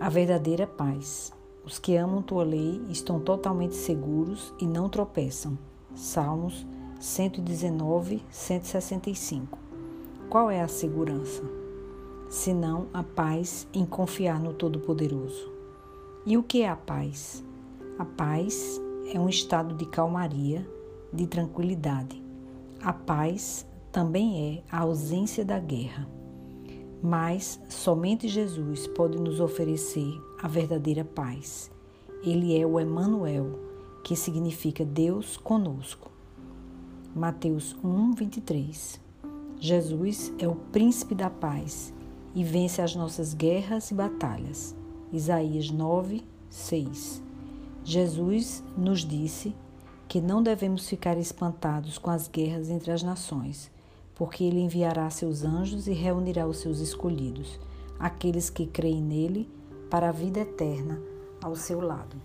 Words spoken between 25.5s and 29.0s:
guerra. Mas somente Jesus